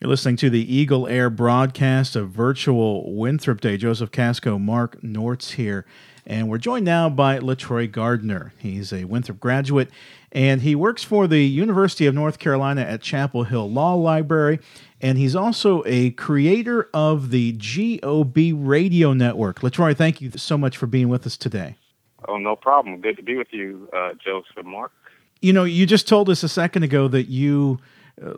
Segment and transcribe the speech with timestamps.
[0.00, 3.76] You're listening to the Eagle Air broadcast of virtual Winthrop Day.
[3.76, 5.84] Joseph Casco, Mark Nortz here.
[6.24, 8.54] And we're joined now by LaTroy Gardner.
[8.56, 9.90] He's a Winthrop graduate
[10.32, 14.58] and he works for the University of North Carolina at Chapel Hill Law Library.
[15.02, 19.60] And he's also a creator of the GOB Radio Network.
[19.60, 21.76] LaTroy, thank you so much for being with us today.
[22.26, 23.02] Oh, no problem.
[23.02, 24.92] Good to be with you, uh, Joseph and Mark.
[25.42, 27.80] You know, you just told us a second ago that you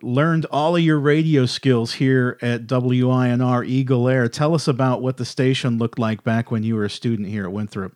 [0.02, 4.28] learned all of your radio skills here at WINR Eagle Air.
[4.28, 7.44] Tell us about what the station looked like back when you were a student here
[7.44, 7.94] at Winthrop.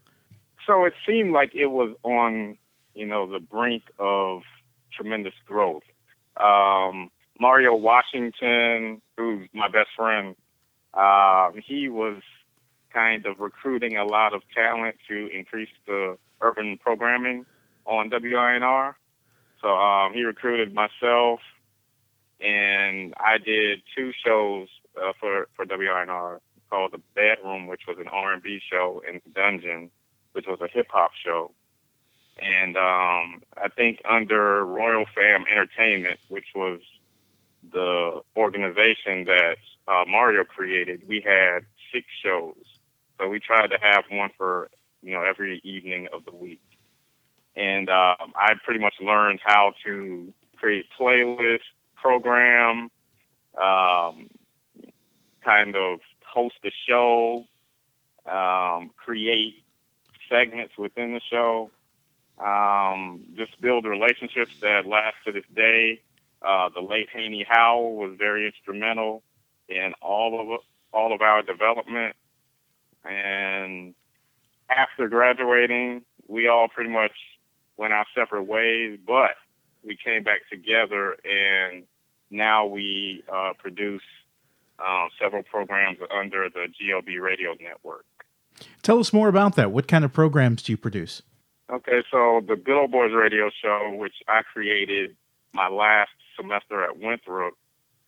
[0.66, 2.58] So it seemed like it was on,
[2.94, 4.42] you know, the brink of
[4.92, 5.84] tremendous growth.
[6.36, 10.34] Um, Mario Washington, who's my best friend,
[10.94, 12.22] uh, he was
[12.92, 17.44] kind of recruiting a lot of talent to increase the urban programming
[17.84, 18.94] on WINR.
[19.60, 21.40] So um, he recruited myself,
[22.40, 26.40] and I did two shows uh, for for WINR
[26.70, 29.90] called The Bedroom, which was an R&B show, and Dungeon,
[30.32, 31.52] which was a hip hop show.
[32.38, 36.80] And um, I think under Royal Fam Entertainment, which was
[37.72, 39.56] the organization that
[39.88, 41.60] uh, Mario created, we had
[41.92, 42.56] six shows.
[43.18, 44.68] So we tried to have one for
[45.02, 46.60] you know every evening of the week.
[47.54, 51.60] And um, I pretty much learned how to create playlists,
[51.96, 52.90] program,
[53.60, 54.28] um,
[55.44, 57.44] kind of host a show,
[58.26, 59.64] um, create
[60.28, 61.70] segments within the show,
[62.38, 66.00] um, just build relationships that last to this day.
[66.42, 69.22] Uh, the late Haney Howell was very instrumental
[69.68, 70.60] in all of
[70.92, 72.14] all of our development.
[73.04, 73.94] And
[74.68, 77.12] after graduating, we all pretty much
[77.76, 79.36] went our separate ways, but
[79.86, 81.84] we came back together and
[82.30, 84.02] now we uh, produce
[84.78, 88.04] uh, several programs under the GOB Radio Network.
[88.82, 89.70] Tell us more about that.
[89.70, 91.22] What kind of programs do you produce?
[91.70, 95.16] Okay, so the Good Old Boys Radio Show, which I created
[95.52, 97.54] my last semester at Winthrop,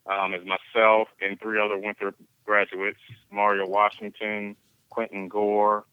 [0.07, 3.01] um, is myself and three other Winthrop graduates,
[3.31, 4.57] Mario Washington,
[4.91, 5.85] Quentin Gore,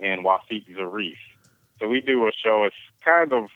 [0.00, 1.16] and Wafiq Zarif.
[1.78, 2.64] So we do a show.
[2.64, 2.74] It's
[3.04, 3.48] kind of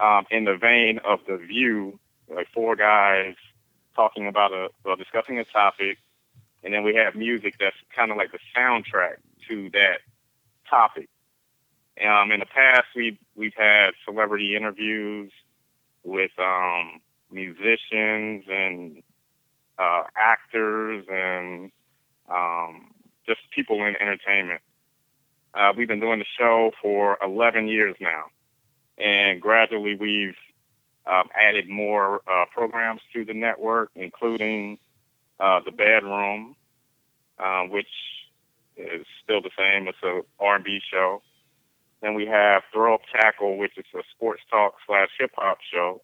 [0.00, 3.34] um, in the vein of The View, like four guys
[3.94, 5.98] talking about a, well, discussing a topic,
[6.62, 9.16] and then we have music that's kind of like the soundtrack
[9.48, 10.00] to that
[10.68, 11.08] topic.
[12.04, 15.32] Um, in the past, we've we've had celebrity interviews
[16.02, 17.00] with um,
[17.30, 19.02] musicians and
[19.78, 21.70] uh, actors and
[22.30, 22.90] um,
[23.26, 24.60] just people in entertainment.
[25.52, 28.24] Uh, we've been doing the show for 11 years now,
[29.00, 30.36] and gradually we've
[31.06, 34.78] um, added more uh, programs to the network, including
[35.38, 36.54] uh, the Bedroom,
[37.38, 37.88] uh, which
[38.76, 39.88] is still the same.
[39.88, 41.22] It's a R&B show.
[42.02, 46.02] Then we have Throw Up Tackle, which is a sports talk slash hip hop show.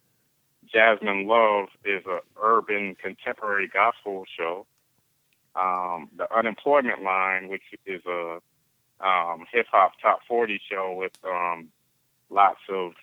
[0.71, 4.65] Jasmine Love is a urban contemporary gospel show.
[5.55, 8.39] Um, the Unemployment Line, which is a
[8.99, 11.69] um, hip hop top 40 show with um,
[12.29, 12.93] lots of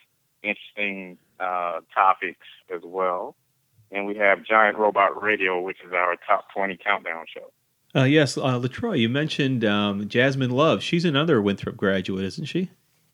[0.43, 3.35] interesting uh, topics as well.
[3.91, 7.51] And we have Giant Robot Radio, which is our top 20 countdown show.
[7.97, 10.83] Uh, yes, uh, LaTroy, you mentioned um, Jasmine Love.
[10.83, 12.71] She's another Winthrop graduate, isn't she?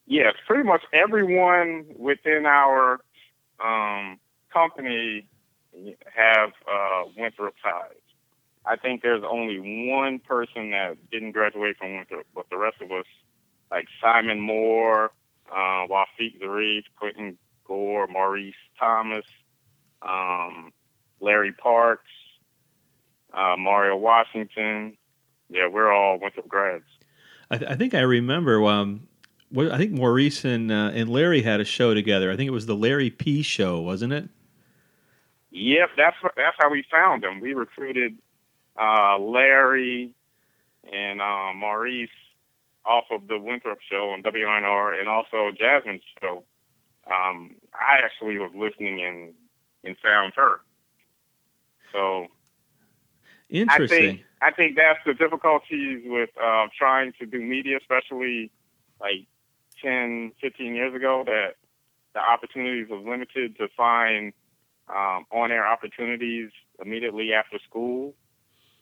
[0.06, 3.00] Yes, pretty much everyone within our
[3.62, 4.18] um,
[4.52, 5.28] company
[6.14, 7.92] have uh, Winthrop ties.
[8.66, 9.58] I think there's only
[9.90, 13.06] one person that didn't graduate from Winthrop, but the rest of us,
[13.70, 15.10] like Simon Moore,
[15.50, 19.24] uh, Wafiq Zarif, Quentin Gore, Maurice Thomas,
[20.02, 20.72] um,
[21.20, 22.10] Larry Parks,
[23.32, 24.96] uh, Mario Washington.
[25.48, 26.84] Yeah, we're all Winthrop grads.
[27.50, 28.64] I, th- I think I remember.
[28.64, 29.08] Um,
[29.50, 32.30] what, I think Maurice and uh, and Larry had a show together.
[32.30, 34.28] I think it was the Larry P show, wasn't it?
[35.50, 37.40] Yep, that's that's how we found them.
[37.40, 38.16] We recruited
[38.80, 40.12] uh, Larry
[40.92, 42.08] and uh, Maurice
[42.84, 46.44] off of the Winthrop show on WINR and also Jasmine's show.
[47.06, 49.34] Um, I actually was listening and
[49.84, 50.60] and found her.
[51.92, 52.26] So
[53.48, 53.98] interesting.
[53.98, 58.50] I think I think that's the difficulties with uh, trying to do media, especially
[59.00, 59.26] like
[59.82, 61.56] 10, 15 years ago, that
[62.14, 64.32] the opportunities was limited to find
[64.88, 66.50] um, on-air opportunities
[66.84, 68.14] immediately after school.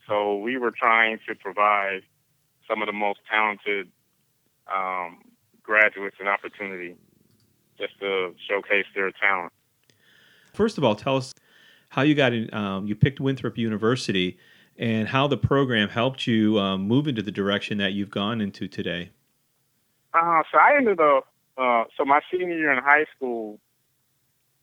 [0.07, 2.01] So we were trying to provide
[2.69, 3.89] some of the most talented
[4.73, 5.19] um,
[5.63, 6.95] graduates an opportunity
[7.77, 9.51] just to showcase their talent.
[10.53, 11.33] First of all, tell us
[11.89, 14.37] how you got in, um, you picked Winthrop University,
[14.77, 18.67] and how the program helped you um, move into the direction that you've gone into
[18.67, 19.09] today.
[20.13, 21.27] Uh, so I ended up,
[21.57, 23.59] uh, so my senior year in high school,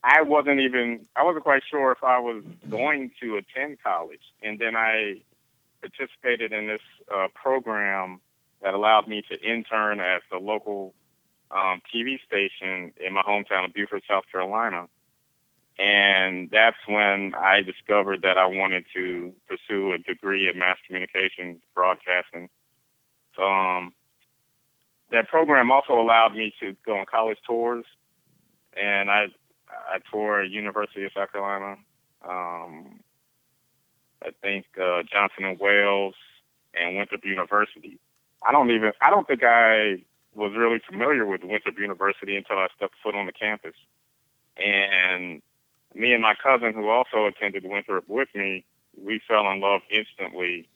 [0.02, 4.20] I wasn't even, I wasn't quite sure if I was going to attend college.
[4.42, 5.20] And then I
[5.80, 6.80] participated in this
[7.14, 8.20] uh, program
[8.62, 10.94] that allowed me to intern at the local
[11.50, 14.88] um, TV station in my hometown of Beaufort, South Carolina.
[15.78, 21.60] And that's when I discovered that I wanted to pursue a degree in mass communications
[21.74, 22.48] broadcasting.
[23.36, 23.92] So, um,
[25.12, 27.84] that program also allowed me to go on college tours,
[28.76, 29.26] and I
[29.68, 31.76] I toured University of South Carolina,
[32.28, 33.00] um,
[34.26, 36.14] I think uh, Johnson and Wales,
[36.78, 37.98] and Winthrop University.
[38.46, 40.02] I don't even I don't think I
[40.34, 43.74] was really familiar with Winthrop University until I stepped foot on the campus.
[44.56, 45.42] And
[45.94, 48.64] me and my cousin, who also attended Winthrop with me,
[49.02, 50.68] we fell in love instantly,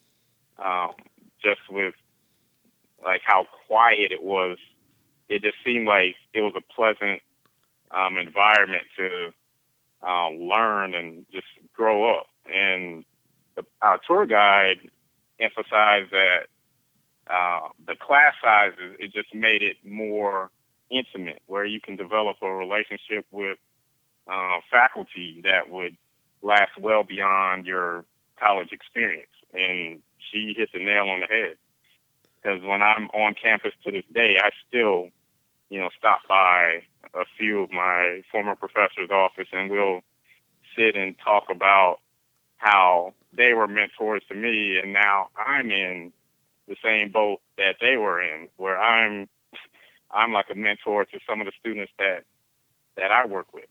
[0.59, 0.93] um,
[1.43, 1.95] just with
[3.05, 4.59] like how quiet it was.
[5.29, 7.23] It just seemed like it was a pleasant
[7.91, 9.33] um, environment to
[10.07, 12.27] uh, learn and just grow up.
[12.53, 13.05] And
[13.83, 14.91] our tour guide
[15.39, 16.47] emphasized that
[17.29, 20.51] uh, the class sizes, it just made it more
[20.91, 23.59] intimate, where you can develop a relationship with
[24.31, 25.97] uh, faculty that would
[26.43, 28.05] last well beyond your
[28.39, 29.31] college experience.
[29.55, 31.57] And she hit the nail on the head.
[32.43, 35.09] Because when I'm on campus to this day, I still,
[35.69, 36.83] you know, stop by
[37.15, 40.01] a few of my former professors' office and we'll
[40.77, 41.99] sit and talk about
[42.61, 46.13] how they were mentors to me, and now I'm in
[46.69, 49.29] the same boat that they were in, where I'm
[50.11, 52.25] I'm like a mentor to some of the students that
[52.97, 53.65] that I work with.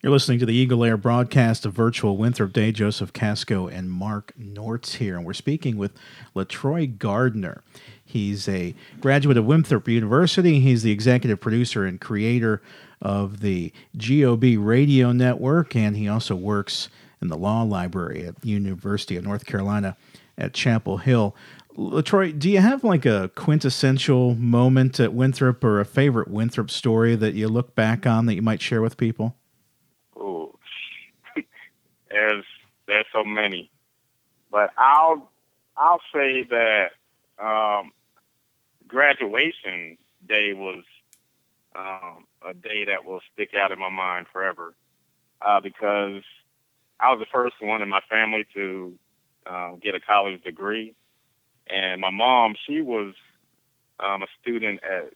[0.00, 2.70] You're listening to the Eagle Air broadcast of Virtual Winthrop Day.
[2.70, 5.90] Joseph Casco and Mark Nortz here, and we're speaking with
[6.36, 7.64] Latroy Gardner.
[8.04, 10.60] He's a graduate of Winthrop University.
[10.60, 12.62] He's the executive producer and creator
[13.02, 16.88] of the GOB radio network, and he also works
[17.20, 19.96] in the law library at University of North Carolina
[20.36, 21.34] at Chapel Hill.
[21.76, 27.14] Latroy, do you have like a quintessential moment at Winthrop or a favorite Winthrop story
[27.14, 29.36] that you look back on that you might share with people?
[30.16, 30.54] Oh,
[32.10, 32.44] there's
[32.86, 33.70] there's so many,
[34.50, 35.30] but I'll
[35.76, 36.90] I'll say that
[37.38, 37.92] um,
[38.88, 40.82] graduation day was
[41.76, 44.74] um, a day that will stick out in my mind forever
[45.42, 46.22] uh, because
[47.00, 48.94] I was the first one in my family to
[49.46, 50.94] uh, get a college degree,
[51.68, 53.14] and my mom she was
[54.00, 55.12] um, a student at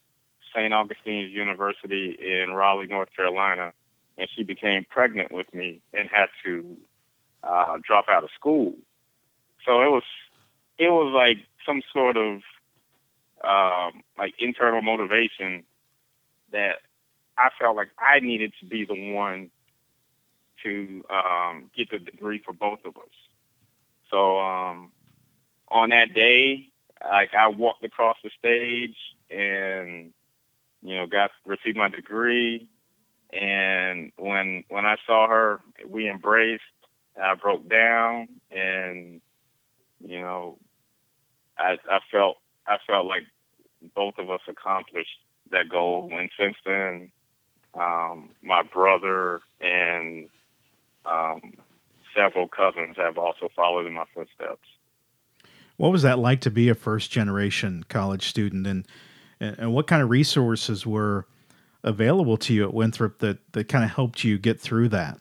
[0.55, 0.73] St.
[0.73, 3.73] Augustine's University in Raleigh, North Carolina,
[4.19, 6.76] and she became pregnant with me and had to
[7.43, 8.75] uh, drop out of school.
[9.67, 10.05] So it was
[10.79, 12.40] it was like some sort of
[13.44, 15.64] um, like internal motivation
[16.52, 16.76] that
[17.38, 19.50] I felt like I needed to be the one
[20.62, 23.14] to um, get the degree for both of us.
[24.11, 24.93] So um,
[25.69, 26.69] on that day,
[27.03, 28.97] like I walked across the stage
[29.31, 30.12] and
[30.82, 32.69] you know got received my degree
[33.32, 36.62] and when when I saw her, we embraced.
[37.20, 39.20] I broke down, and
[40.05, 40.58] you know,
[41.58, 43.22] I I felt I felt like
[43.94, 45.19] both of us accomplished
[45.51, 46.10] that goal.
[46.13, 47.10] And since then,
[47.75, 50.29] um, my brother and
[51.05, 51.55] um,
[52.17, 54.69] several cousins have also followed in my footsteps.
[55.77, 58.87] What was that like to be a first generation college student, and
[59.41, 61.27] and what kind of resources were
[61.85, 65.19] available to you at Winthrop that, that kind of helped you get through that?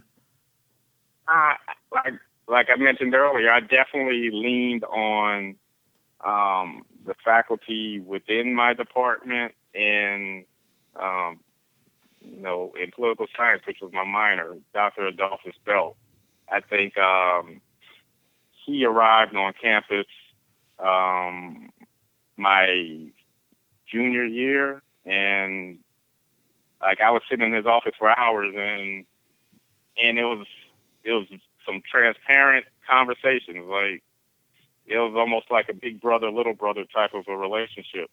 [1.27, 1.53] Uh,
[1.91, 2.13] like,
[2.47, 5.55] like I mentioned earlier, I definitely leaned on
[6.23, 10.45] um, the faculty within my department and,
[11.01, 11.39] um,
[12.21, 15.07] you know, in political science, which was my minor, Dr.
[15.07, 15.95] Adolphus Belt.
[16.51, 17.61] I think um,
[18.65, 20.05] he arrived on campus
[20.79, 21.69] um,
[22.37, 23.07] my
[23.91, 25.79] junior year, and
[26.81, 29.05] like I was sitting in his office for hours, and
[30.01, 30.45] and it was
[31.03, 31.27] it was
[31.65, 33.65] some transparent conversations.
[33.67, 34.03] Like
[34.85, 38.09] it was almost like a big brother, little brother type of a relationship.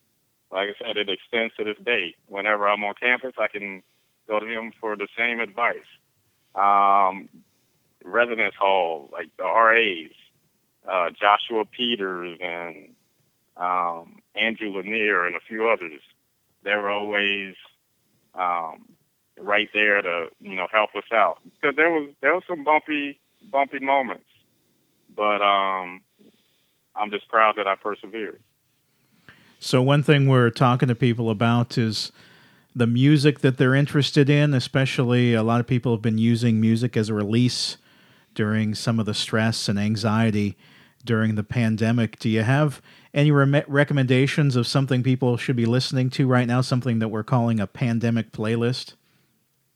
[0.51, 2.15] Like I said, it extends to this day.
[2.27, 3.83] Whenever I'm on campus, I can
[4.29, 5.89] go to him for the same advice.
[6.55, 7.29] Um,
[8.05, 10.11] residence hall, like the RAs,
[10.89, 12.91] uh, Joshua Peters and
[13.57, 16.01] um, Andrew Lanier and a few others.
[16.63, 17.55] They were always
[18.35, 18.89] um,
[19.41, 23.19] right there to you know help us out because there was there was some bumpy
[23.51, 24.29] bumpy moments,
[25.15, 26.01] but um,
[26.95, 28.41] I'm just proud that I persevered.
[29.61, 32.13] So one thing we're talking to people about is
[32.79, 36.97] the music that they're interested in, especially a lot of people have been using music
[36.97, 37.77] as a release
[38.35, 40.57] during some of the stress and anxiety
[41.05, 42.21] during the pandemic.
[42.21, 42.81] Do you have
[43.13, 47.25] any re- recommendations of something people should be listening to right now, something that we're
[47.25, 48.95] calling a pandemic playlist?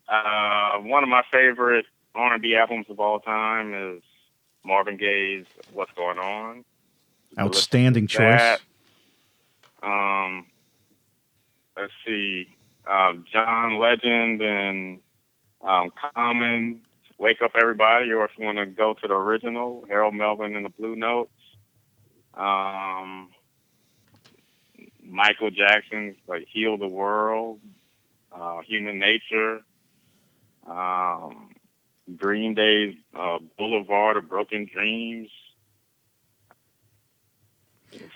[0.09, 4.03] Uh, one of my favorite R&B albums of all time is
[4.65, 6.65] Marvin Gaye's "What's Going On."
[7.37, 8.59] Outstanding choice.
[9.83, 10.47] Um,
[11.77, 12.47] let's see,
[13.03, 15.01] uh, John Legend and
[15.63, 16.81] um, Common,
[17.19, 20.65] "Wake Up Everybody," or if you want to go to the original, Harold Melvin and
[20.65, 21.31] the Blue Notes.
[22.35, 23.31] Um,
[25.05, 27.61] Michael Jackson's like "Heal the World,"
[28.33, 29.61] uh, "Human Nature."
[30.67, 31.55] Um,
[32.17, 35.29] Green Day's uh, Boulevard of Broken Dreams.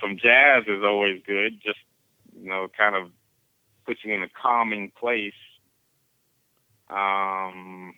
[0.00, 1.78] Some jazz is always good, just
[2.40, 3.10] you know, kind of
[3.86, 5.32] puts you in a calming place.
[6.90, 7.94] Um,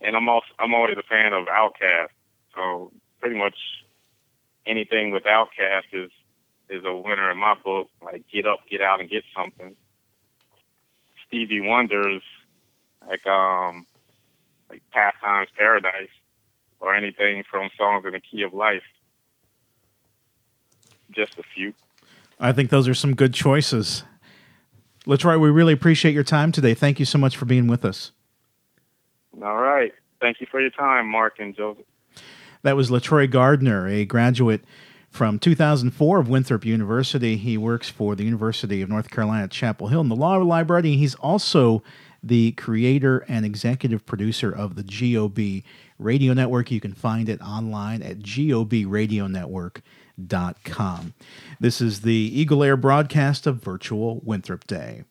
[0.00, 2.08] and I'm also I'm always a fan of Outkast,
[2.54, 3.56] so pretty much
[4.66, 6.10] anything with Outkast is
[6.68, 7.88] is a winner in my book.
[8.02, 9.74] Like get up, get out, and get something.
[11.26, 12.22] Stevie Wonder's
[13.08, 13.86] like um
[14.70, 16.08] like Pastimes Paradise
[16.80, 18.82] or anything from Songs in the Key of Life.
[21.10, 21.72] Just a few.
[22.38, 24.04] I think those are some good choices.
[25.06, 26.74] Latroy, we really appreciate your time today.
[26.74, 28.10] Thank you so much for being with us.
[29.42, 29.92] All right.
[30.20, 31.84] Thank you for your time, Mark and Joseph.
[32.62, 34.64] That was Latroy Gardner, a graduate
[35.10, 37.36] from 2004 of Winthrop University.
[37.36, 40.96] He works for the University of North Carolina at Chapel Hill in the Law Library.
[40.96, 41.84] He's also
[42.22, 45.62] the creator and executive producer of the GOB
[45.98, 46.72] Radio Network.
[46.72, 49.82] You can find it online at gobradionetwork.com.
[51.60, 55.04] This is the Eagle Air broadcast of Virtual Winthrop Day.